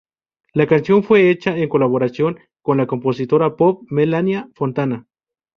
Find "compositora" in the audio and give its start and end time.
2.87-3.55